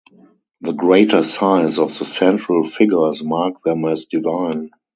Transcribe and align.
The 0.61 0.71
greater 0.73 1.21
size 1.21 1.77
of 1.77 1.95
the 1.99 2.05
central 2.05 2.63
figures 2.63 3.23
mark 3.23 3.61
them 3.61 3.85
as 3.85 4.05
divine. 4.05 4.71